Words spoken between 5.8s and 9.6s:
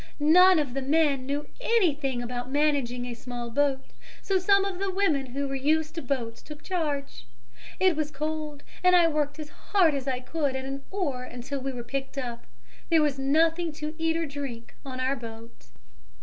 to boats took charge. "It was cold and I worked as